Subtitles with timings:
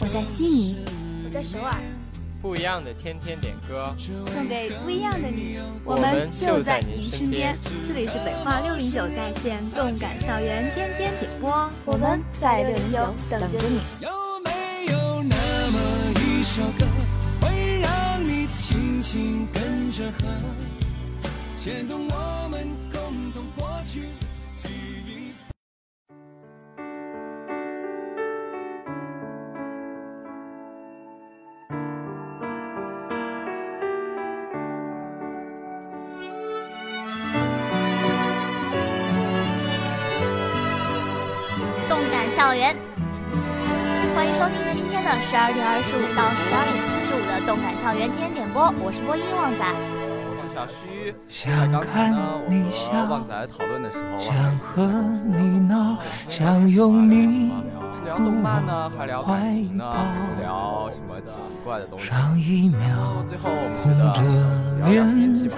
[0.00, 0.76] 我在悉尼，
[1.24, 1.74] 我在首尔。
[2.40, 5.58] 不一样的天天点歌，送给不一样的你。
[5.84, 7.58] 我们就在您身边。
[7.84, 13.80] 这里是北化六零九在线动感校园天天点播，我们在六零九等着你。
[14.00, 14.08] 有
[14.44, 15.34] 没有那
[15.72, 15.80] 么
[16.14, 16.86] 一首歌，
[17.40, 20.28] 会让你轻轻跟着和，
[21.56, 22.68] 牵动我们
[42.38, 42.72] 校园，
[44.14, 49.66] 欢迎收听今天的十二点二十五到十二点四十五的动感校园天天点播，我是播音旺仔。
[49.66, 51.12] 我是小徐。
[51.28, 52.50] 在刚才呢，我
[52.92, 54.86] 和旺仔讨论的时候，想和
[55.26, 57.50] 你闹，想拥你
[57.92, 62.06] 是聊动漫呢，还聊感情呢，还是聊什么奇怪的东西？
[62.06, 62.86] 上一秒
[63.26, 63.82] 最后我们
[64.14, 65.56] 觉得聊聊天气吧，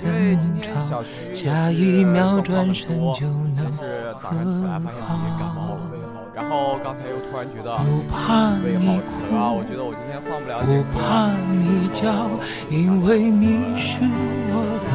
[0.00, 2.86] 因为今天小徐下一秒转身
[3.18, 3.26] 就
[3.74, 5.90] 是早上起来发现自己感冒了，
[6.34, 10.88] 然后刚才又突然觉得不怕胃好疼啊，我觉得我今天放不了这个歌。
[10.92, 12.28] 不怕你叫，
[12.68, 14.02] 因为你是
[14.50, 14.86] 我的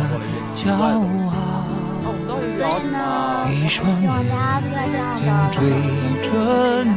[0.52, 1.00] 骄傲。
[2.60, 3.00] 所以呢，
[3.48, 5.56] 我希望大家都在这样的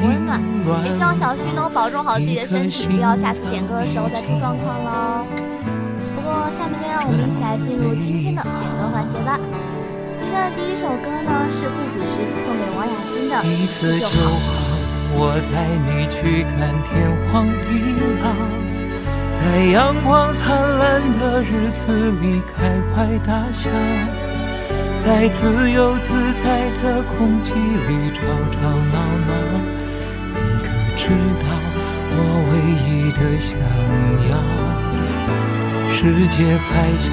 [0.02, 0.42] 温暖，
[0.84, 5.24] 也希望小徐能保重好自己的身体，不要下次点歌的时候再出状况喽。
[6.16, 9.38] 不过下面就让我们一起来进入今天的点歌环节吧。
[10.32, 14.06] 今天的第一首歌呢是顾主寻送给王雅欣的一次就。
[14.06, 14.64] 好，
[15.12, 17.68] 我带你去看天荒地
[18.24, 18.32] 老，
[19.38, 23.68] 在阳光灿烂的日子里开怀大笑，
[24.98, 28.56] 在自由自在的空气里吵吵
[28.88, 28.96] 闹
[29.28, 29.36] 闹。
[30.32, 31.12] 你可知
[31.44, 31.46] 道
[32.08, 32.16] 我
[32.48, 32.56] 唯
[32.88, 33.52] 一的想
[34.30, 34.32] 要？
[35.92, 37.12] 世界还小，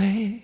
[0.00, 0.40] 随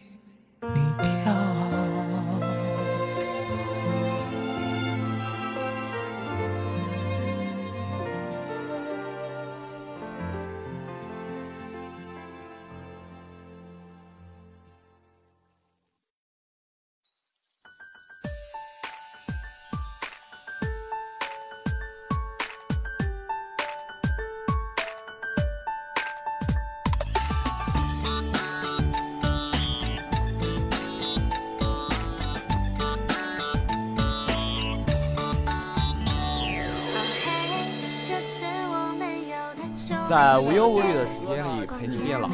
[40.09, 42.31] 在无忧无虑的时间里陪你变老。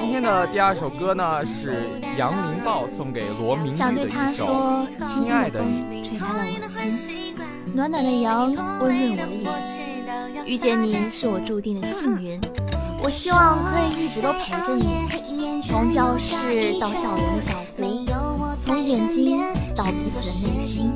[0.00, 4.46] 今天的第二首歌呢是杨林豹送给罗明玉的一首
[5.06, 7.34] 《亲爱的你》，吹开了我的心，
[7.74, 8.50] 暖暖的阳
[8.80, 9.26] 温润我的
[10.34, 12.40] 眼，遇见你是我注定的幸运。
[13.02, 18.06] 我希望可以一直都陪着你，从教室到校园的小湖，
[18.58, 19.38] 从眼睛
[19.76, 20.90] 到彼此的内心，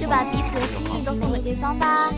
[0.00, 2.08] 就把彼此的心意都送给对方吧。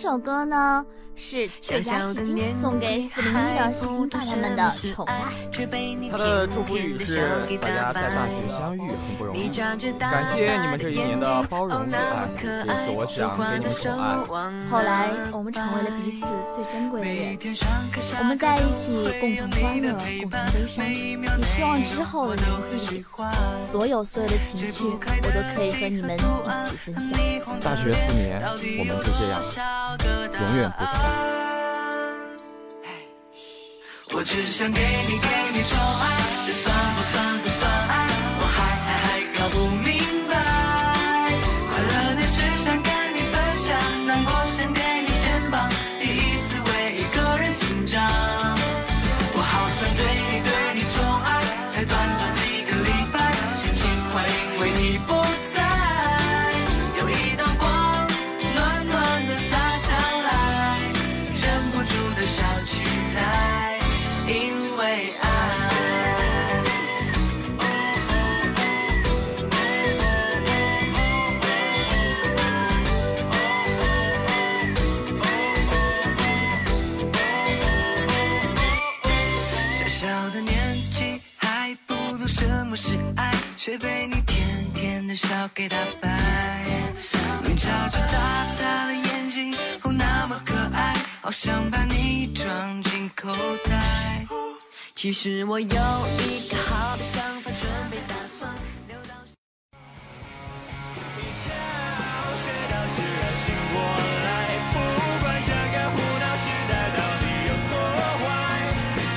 [0.00, 0.86] 这首歌呢
[1.18, 5.14] 是最佳戏精送给四零一的戏精大大们的宠爱。
[6.10, 7.28] 他的祝福语是：
[7.60, 9.48] 大家在大学相遇很不容易，
[9.98, 12.28] 感谢你们这一年的包容与爱。
[12.40, 14.16] 这次我想给你们宠爱。
[14.70, 17.36] 后来我们成为了彼此最珍贵的人，
[18.20, 20.86] 我们在一起共同欢乐，共同悲伤。
[20.86, 23.04] 也希望之后的年纪里，
[23.70, 26.18] 所有所有的情绪，我都可以和你们一
[26.68, 27.18] 起分享。
[27.60, 28.40] 大学四年，
[28.78, 29.98] 我们就这样了。
[30.38, 31.07] 永远不散。
[34.10, 36.04] 我只想给你给你宠爱，
[36.46, 38.07] 这算不算不算爱？
[85.58, 86.08] 给打败。
[87.42, 93.34] 笼罩着大大的眼睛，哦那么可爱，好想把你装进口
[93.64, 94.24] 袋。
[94.94, 98.48] 其实我有一个好的想法，准备打算
[98.86, 99.18] 留到。
[101.18, 101.50] 一觉
[102.38, 104.30] 睡到自然醒过来，
[104.70, 104.78] 不
[105.24, 107.74] 管这个胡闹时代到底有多
[108.22, 108.22] 坏，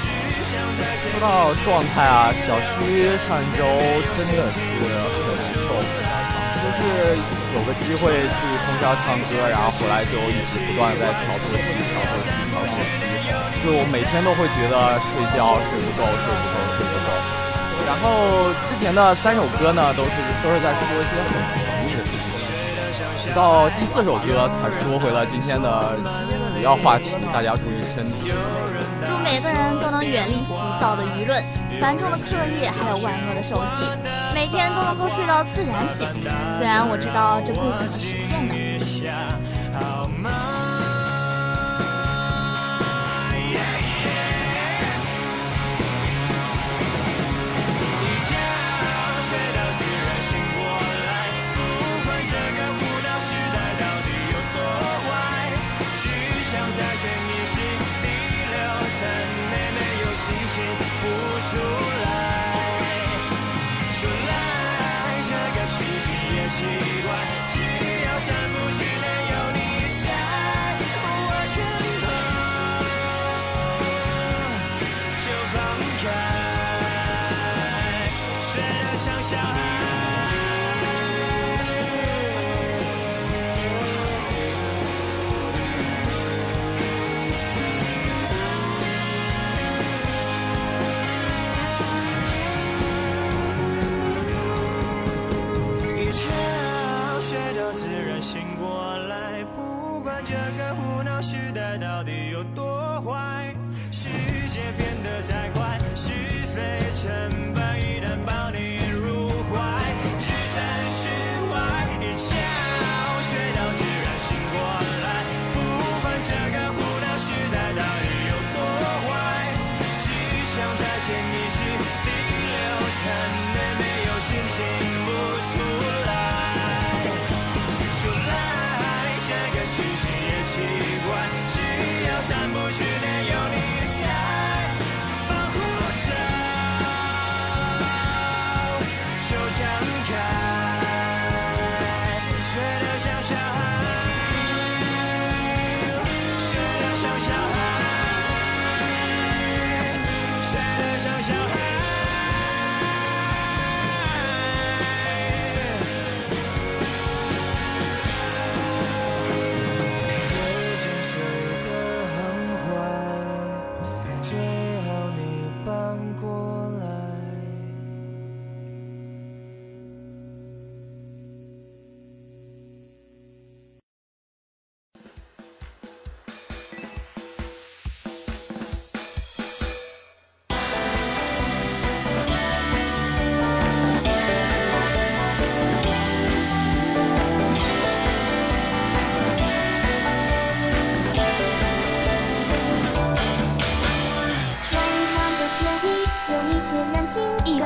[0.01, 0.09] 只
[0.49, 3.61] 想在说到状态啊，小西上周
[4.17, 5.69] 真的是很难受，
[6.81, 7.13] 是
[7.53, 11.61] 有个机会去通宵唱歌，然后回来就一直不断在调作息、
[11.93, 12.81] 调作息、调作息，
[13.61, 17.09] 就我每天都会觉得睡觉睡不够、睡不够、睡不够。
[17.85, 22.49] 然后之前的三首歌呢，都是都是在说一些很甜蜜的事情，
[23.25, 25.97] 直到第四首歌才说回了今天的
[26.61, 28.31] 主要话题，大家注意身体。
[29.07, 31.43] 祝每个人都能远离浮躁的舆论、
[31.81, 33.83] 繁重的课业，还有万恶的手机，
[34.35, 36.07] 每天都能够睡到自然醒。
[36.55, 38.53] 虽然我知道这并不可能实现的。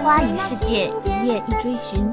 [0.06, 2.06] 花一世界，一夜一追寻，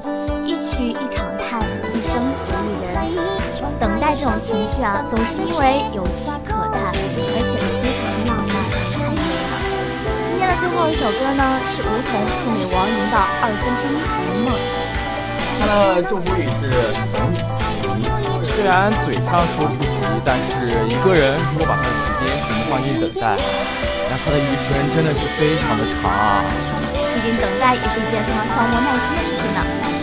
[0.47, 1.61] 一曲一场叹，
[1.93, 2.25] 一生
[2.65, 3.21] 一人。
[3.79, 8.57] 等待这种情绪啊，总是因为有期可叹，而显得非常的浪漫
[8.97, 9.61] 和美好。
[10.25, 14.57] 今天的最后一首歌呢，是梧桐送给王莹的《二分之一如梦》。
[15.61, 17.37] 他的祝福语是等你。
[18.41, 20.33] 虽然嘴上说不急，但
[20.65, 23.37] 是一个人如果把他的时间全部放进等待，
[24.09, 26.41] 那他的一生真的是非常的长啊。
[27.13, 30.02] 毕竟等待也是一件非常消磨耐心的事情呢。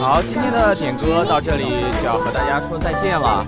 [0.00, 1.64] 好，今天的点歌到这里
[2.00, 3.46] 就要和大家说再见了。